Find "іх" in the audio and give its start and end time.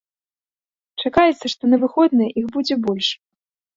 2.43-2.51